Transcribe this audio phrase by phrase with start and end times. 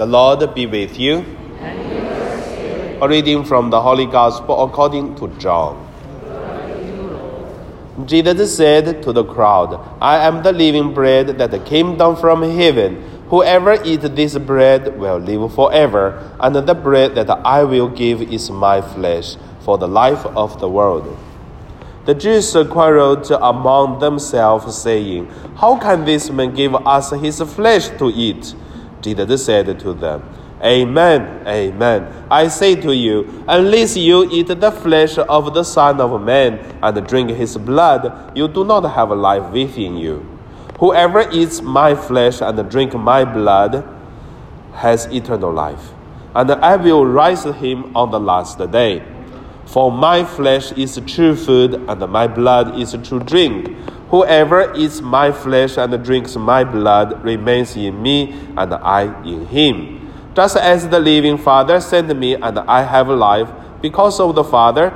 [0.00, 1.26] The Lord be with you.
[3.02, 5.76] A reading from the Holy Gospel according to John.
[8.06, 13.04] Jesus said to the crowd, I am the living bread that came down from heaven.
[13.28, 18.50] Whoever eats this bread will live forever, and the bread that I will give is
[18.50, 21.14] my flesh for the life of the world.
[22.06, 25.26] The Jews quarreled among themselves, saying,
[25.56, 28.54] How can this man give us his flesh to eat?
[29.00, 30.22] Jesus said to them,
[30.62, 32.26] Amen, amen.
[32.30, 37.06] I say to you, unless you eat the flesh of the Son of Man and
[37.06, 40.26] drink his blood, you do not have life within you.
[40.78, 43.88] Whoever eats my flesh and drink my blood
[44.74, 45.92] has eternal life,
[46.34, 49.02] and I will raise him on the last day.
[49.66, 53.76] For my flesh is true food, and my blood is true drink.
[54.10, 60.12] Whoever eats my flesh and drinks my blood remains in me, and I in him.
[60.34, 63.48] Just as the living Father sent me, and I have life
[63.80, 64.92] because of the Father,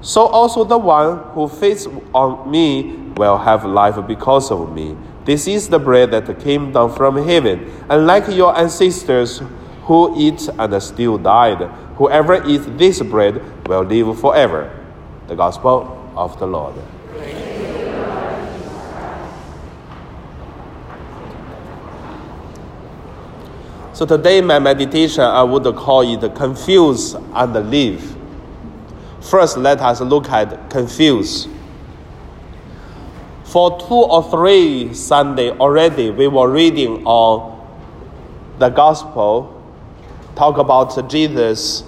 [0.00, 4.96] so also the one who feeds on me will have life because of me.
[5.24, 9.40] This is the bread that came down from heaven, and like your ancestors
[9.84, 11.58] who eat and still died.
[11.96, 14.70] Whoever eats this bread will live forever.
[15.28, 16.74] The Gospel of the Lord.
[24.00, 28.16] So today, my meditation, I would call it confuse and live.
[29.20, 31.46] First, let us look at confuse.
[33.44, 37.60] For two or three Sunday already, we were reading on
[38.58, 39.62] the Gospel,
[40.34, 41.84] talk about Jesus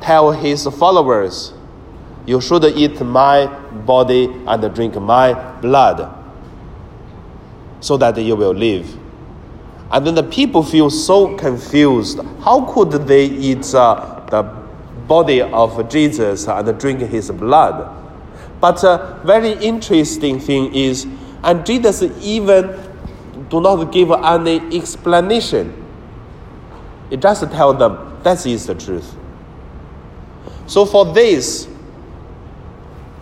[0.00, 1.54] tell his followers,
[2.24, 3.46] You should eat my
[3.84, 6.08] body and drink my blood,
[7.80, 9.05] so that you will live.
[9.90, 12.18] And then the people feel so confused.
[12.40, 14.42] How could they eat uh, the
[15.06, 17.92] body of Jesus and drink his blood?
[18.60, 21.06] But a uh, very interesting thing is,
[21.44, 22.76] and Jesus even
[23.48, 25.84] do not give any explanation.
[27.10, 29.14] It just tell them that is the truth.
[30.66, 31.68] So for this,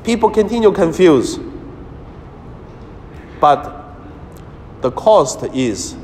[0.02, 1.41] people continue confused.
[3.38, 3.84] But
[4.81, 5.96] the cost is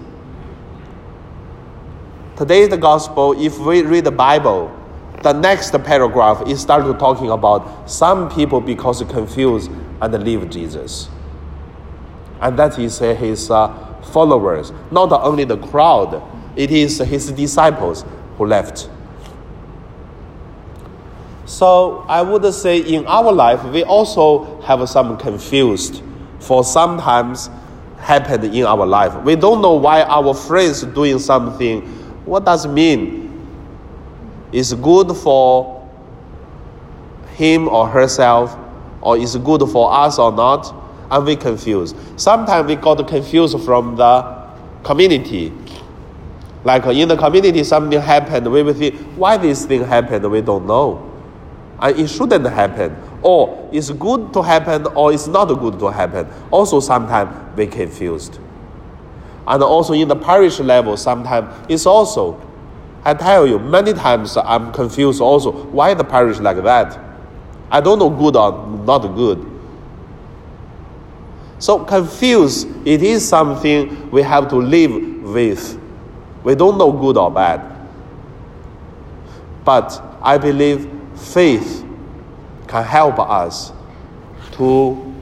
[2.40, 4.74] today the gospel, if we read the Bible,
[5.22, 9.70] the next paragraph is start to talking about some people because confused
[10.00, 11.10] and leave Jesus.
[12.40, 13.68] And that is his uh,
[14.04, 16.22] followers, not only the crowd,
[16.56, 18.06] it is his disciples
[18.38, 18.88] who left.
[21.44, 26.02] So I would say in our life, we also have some confused
[26.38, 27.50] for sometimes
[27.98, 29.14] happened in our life.
[29.24, 31.99] We don't know why our friends doing something.
[32.24, 33.28] What does it mean?
[34.52, 35.88] Is good for
[37.34, 38.56] him or herself,
[39.00, 40.74] or is good for us or not?
[41.10, 41.96] And we confused.
[42.16, 44.48] Sometimes we got confused from the
[44.84, 45.52] community.
[46.62, 50.66] Like in the community, something happened, we will think, why this thing happened, we don't
[50.66, 51.10] know
[51.80, 56.28] and it shouldn't happen, or it's good to happen, or it's not good to happen.
[56.50, 58.38] Also, sometimes we confused.
[59.46, 62.40] And also in the parish level, sometimes it's also,
[63.04, 65.52] I tell you, many times I'm confused also.
[65.66, 66.98] Why the parish like that?
[67.70, 69.46] I don't know good or not good.
[71.58, 75.78] So confused, it is something we have to live with.
[76.42, 77.60] We don't know good or bad.
[79.64, 81.84] But I believe faith
[82.66, 83.72] can help us
[84.52, 85.14] to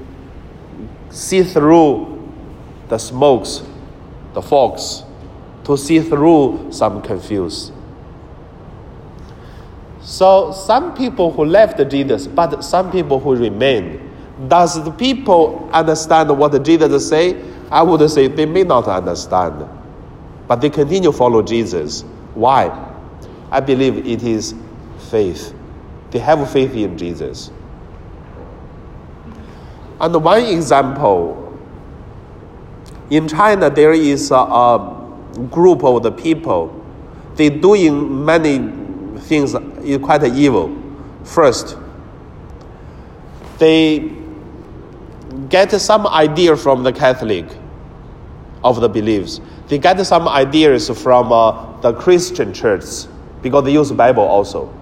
[1.10, 2.32] see through
[2.88, 3.62] the smokes,
[4.38, 5.02] the fogs,
[5.64, 7.72] to see through some confuse.
[10.00, 14.00] So some people who left Jesus, but some people who remain.
[14.46, 17.42] Does the people understand what Jesus say?
[17.68, 19.68] I would say they may not understand,
[20.46, 22.02] but they continue follow Jesus.
[22.34, 22.70] Why?
[23.50, 24.54] I believe it is
[25.10, 25.52] faith.
[26.12, 27.50] They have faith in Jesus.
[30.00, 31.47] And one example
[33.10, 36.74] in China, there is a, a group of the people.
[37.36, 38.58] They doing many
[39.20, 39.52] things
[40.02, 40.76] quite evil.
[41.24, 41.76] First,
[43.58, 44.12] they
[45.48, 47.46] get some idea from the Catholic
[48.64, 49.40] of the beliefs.
[49.68, 52.84] They get some ideas from uh, the Christian church
[53.42, 54.74] because they use Bible also.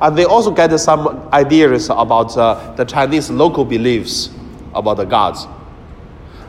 [0.00, 4.30] And they also get some ideas about uh, the Chinese local beliefs
[4.74, 5.46] about the gods.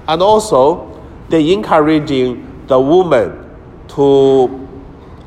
[0.08, 0.89] And also,
[1.30, 3.46] they encouraging the woman
[3.90, 4.68] to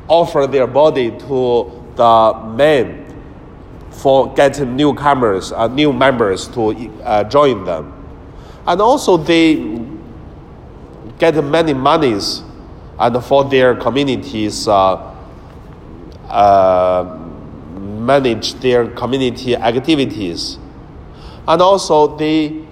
[0.07, 2.99] offer their body to the men
[3.91, 6.71] for getting newcomers, uh, new members to
[7.03, 7.93] uh, join them.
[8.65, 9.55] And also they
[11.19, 12.43] get many monies
[12.99, 14.95] and for their communities uh,
[16.27, 17.19] uh,
[17.77, 20.57] manage their community activities.
[21.47, 22.65] And also they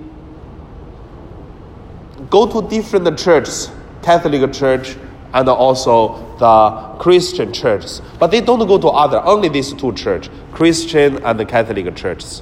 [2.32, 3.70] go to different churches,
[4.02, 4.96] Catholic church
[5.34, 8.02] and also the Christian churches.
[8.20, 12.42] But they don't go to other, only these two churches, Christian and the Catholic churches.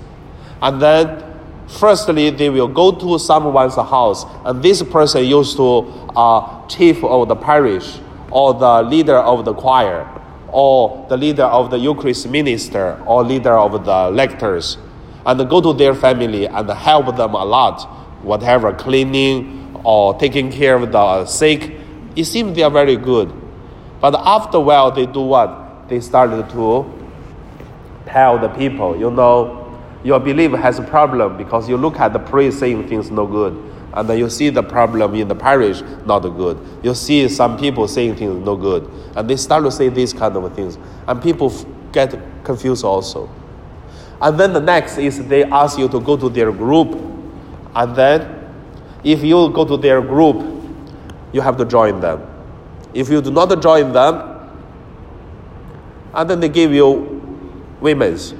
[0.62, 1.24] And then
[1.68, 5.80] firstly they will go to someone's house and this person used to
[6.16, 8.00] uh, chief of the parish
[8.32, 10.08] or the leader of the choir
[10.52, 14.78] or the leader of the Eucharist minister or leader of the lectors
[15.26, 20.76] and go to their family and help them a lot, whatever cleaning or taking care
[20.76, 21.76] of the sick.
[22.16, 23.32] It seems they are very good.
[24.02, 25.88] But after a while, they do what?
[25.90, 26.86] They started to
[28.06, 29.56] tell the people, you know,
[30.04, 33.54] your belief has a problem because you look at the priest saying things no good.
[33.94, 36.60] And then you see the problem in the parish not good.
[36.84, 38.90] You see some people saying things no good.
[39.16, 40.78] And they start to say these kind of things.
[41.08, 41.52] And people
[41.92, 43.30] get confused also.
[44.22, 47.09] And then the next is they ask you to go to their group.
[47.76, 48.52] And then
[49.04, 50.44] if you go to their group,
[51.32, 52.26] you have to join them.
[52.94, 54.30] If you do not join them,
[56.14, 57.20] and then they give you
[57.80, 58.34] women's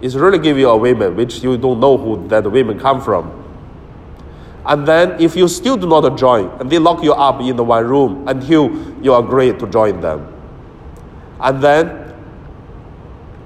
[0.00, 3.36] It's really give you a women, which you don't know who that women come from.
[4.64, 7.64] And then if you still do not join, and they lock you up in the
[7.64, 8.70] one room until
[9.02, 10.26] you agree to join them.
[11.40, 11.88] And then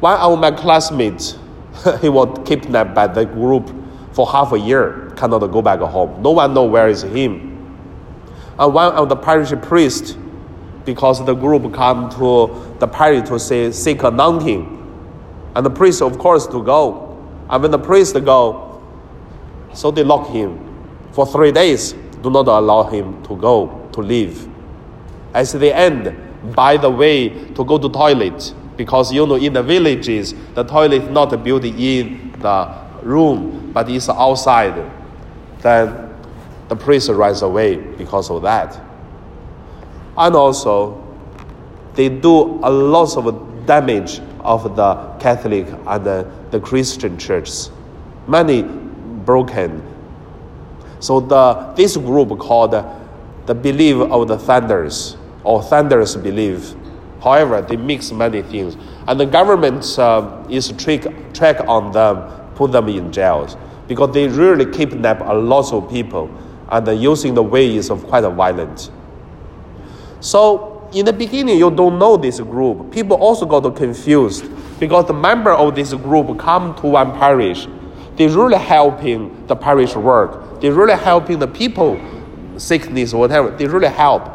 [0.01, 1.39] one of my classmates,
[2.01, 3.71] he was kidnapped by the group
[4.13, 6.23] for half a year, cannot go back home.
[6.23, 7.53] No one know where is him.
[8.59, 10.17] And one of the parish priest,
[10.85, 14.71] because the group come to the parish to say seek anointing,
[15.57, 17.11] and the priest, of course, to go.
[17.49, 18.83] And when the priest go,
[19.73, 20.59] so they lock him
[21.13, 24.49] for three days, do not allow him to go, to leave.
[25.33, 26.17] As the end,
[26.55, 31.11] by the way, to go to toilet, because you know in the villages, the toilet
[31.11, 34.91] not built in the room, but it's outside.
[35.65, 36.15] Then
[36.69, 38.79] the priest runs away because of that.
[40.19, 41.03] And also,
[41.95, 47.71] they do a lot of damage of the Catholic and the, the Christian churches.
[48.29, 48.63] Many
[49.25, 49.83] broken.
[51.01, 52.73] So the, this group called
[53.47, 56.75] the belief of the thunders or thunders belief.
[57.23, 58.77] However, they mix many things.
[59.09, 64.29] And the government uh, is trick, track on them, put them in jails because they
[64.29, 66.31] really kidnap a lot of people
[66.71, 68.91] and using the ways of quite violent.
[70.21, 72.93] So in the beginning, you don't know this group.
[72.93, 74.47] People also got confused
[74.81, 77.67] because the member of this group come to one parish.
[78.17, 80.61] They really helping the parish work.
[80.61, 82.01] They really helping the people,
[82.57, 83.51] sickness, or whatever.
[83.51, 84.31] They really help.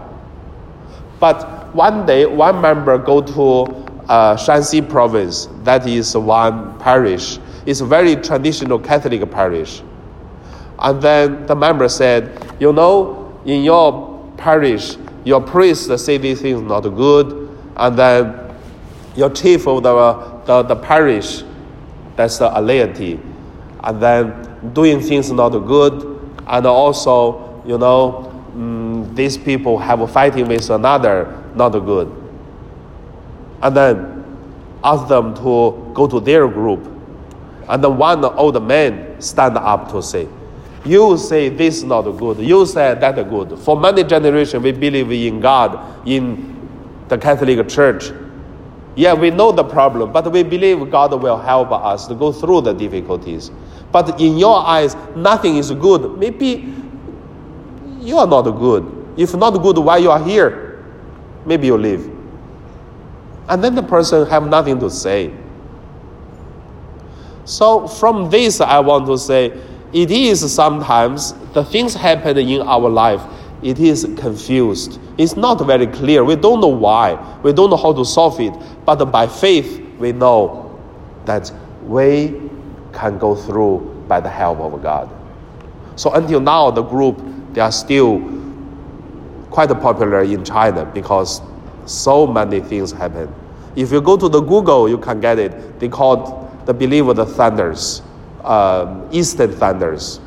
[1.19, 3.73] But one day, one member go to
[4.09, 5.47] uh, Shanxi province.
[5.63, 7.39] That is one parish.
[7.69, 9.83] It's a very traditional Catholic parish.
[10.79, 16.63] And then the member said, you know, in your parish, your priest say these things
[16.63, 17.47] not good,
[17.77, 18.55] and then
[19.15, 21.43] your chief of the, the, the parish,
[22.15, 23.19] that's the laity,
[23.83, 30.07] and then doing things not good, and also, you know, mm, these people have a
[30.07, 32.11] fighting with another not good.
[33.61, 34.25] And then
[34.83, 36.95] ask them to go to their group.
[37.69, 40.27] And one old man stand up to say,
[40.83, 42.39] you say this is not good.
[42.39, 43.59] You say that good.
[43.59, 46.57] For many generations, we believe in God, in
[47.09, 48.11] the Catholic Church.
[48.95, 52.61] Yeah, we know the problem, but we believe God will help us to go through
[52.61, 53.51] the difficulties.
[53.91, 56.17] But in your eyes, nothing is good.
[56.17, 56.73] Maybe
[57.99, 59.13] you are not good.
[59.15, 60.83] If not good, why you are here?
[61.45, 62.09] Maybe you leave.
[63.47, 65.33] And then the person have nothing to say.
[67.49, 69.47] So from this, I want to say
[69.91, 73.23] it is sometimes the things happen in our life,
[73.63, 74.99] it is confused.
[75.17, 76.23] It's not very clear.
[76.23, 77.15] We don't know why.
[77.41, 78.53] We don't know how to solve it.
[78.85, 80.79] But by faith, we know
[81.25, 81.51] that
[81.85, 82.39] we
[82.93, 85.09] can go through by the help of God.
[85.95, 87.19] So until now, the group,
[87.53, 88.21] they are still
[89.49, 91.41] quite popular in China because
[91.87, 93.33] so many things happen.
[93.75, 95.79] If you go to the Google, you can get it.
[95.79, 96.38] They call
[96.69, 98.03] the believer the thunders
[98.43, 100.19] um, eastern thunders.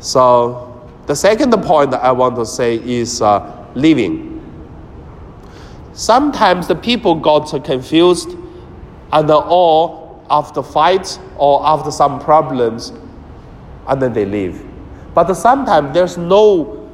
[0.00, 4.28] So the second point I want to say is uh, living.
[5.94, 8.30] sometimes the people got confused
[9.12, 12.92] and all after fights or after some problems
[13.88, 14.64] and then they leave.
[15.14, 16.88] But sometimes there's no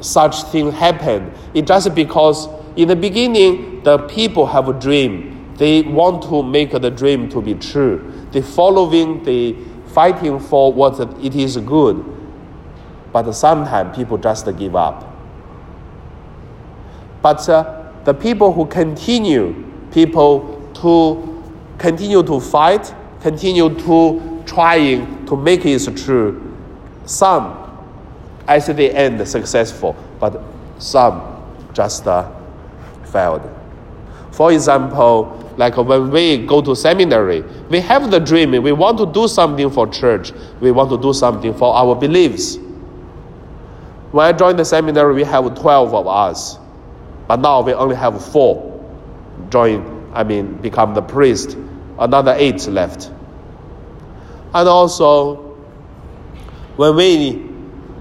[0.00, 1.32] such thing happen.
[1.52, 5.35] It's just because in the beginning the people have a dream.
[5.56, 8.28] They want to make the dream to be true.
[8.32, 9.54] They following, they
[9.88, 12.04] fighting for what it is good.
[13.12, 15.12] But sometimes people just give up.
[17.22, 21.42] But uh, the people who continue, people to
[21.78, 26.54] continue to fight, continue to trying to make it true.
[27.06, 27.62] Some,
[28.46, 30.42] at the end, successful, but
[30.78, 32.30] some just uh,
[33.06, 33.42] failed.
[34.30, 39.06] For example, like when we go to seminary, we have the dream, we want to
[39.06, 42.58] do something for church, we want to do something for our beliefs.
[44.12, 46.58] When I joined the seminary, we have 12 of us.
[47.26, 48.72] But now we only have four
[49.50, 51.56] join, I mean, become the priest,
[51.98, 53.10] another eight left.
[54.54, 55.36] And also,
[56.76, 57.48] when we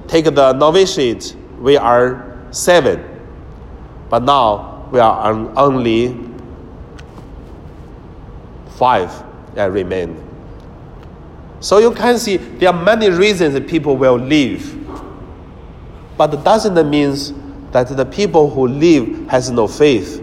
[0.07, 3.03] take the novitiate, we are seven.
[4.09, 6.17] But now we are only
[8.77, 9.11] five
[9.55, 10.21] that remain.
[11.59, 14.73] So you can see there are many reasons people will leave.
[16.17, 17.15] But it doesn't mean
[17.71, 20.21] that the people who leave has no faith.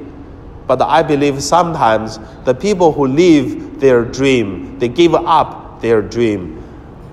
[0.66, 6.62] But I believe sometimes the people who leave their dream, they give up their dream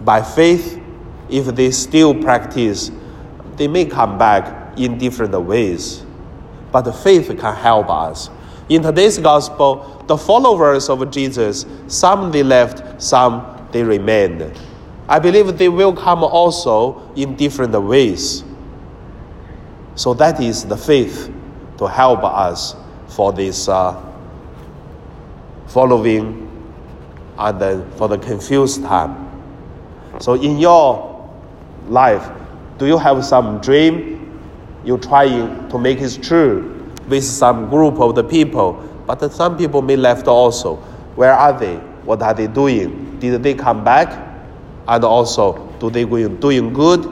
[0.06, 0.80] by faith.
[1.30, 2.92] If they still practice,
[3.56, 6.04] they may come back in different ways.
[6.72, 8.30] But faith can help us.
[8.70, 14.54] In today's gospel, the followers of Jesus, some they left, some they remained.
[15.08, 18.44] I believe they will come also in different ways.
[19.96, 21.34] So that is the faith
[21.80, 22.76] to help us
[23.08, 24.00] for this uh,
[25.66, 26.46] following
[27.40, 29.26] and then for the confused time.
[30.20, 31.28] So in your
[31.88, 32.30] life,
[32.78, 34.40] do you have some dream
[34.86, 36.79] you're trying to make it true
[37.10, 38.74] with some group of the people?
[39.06, 40.76] But some people may left also.
[41.16, 41.76] Where are they?
[42.06, 43.20] What are they doing?
[43.20, 44.28] Did they come back?
[44.88, 47.06] And also, do they doing good?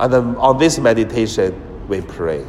[0.00, 1.54] And on this meditation,
[1.88, 2.44] we pray.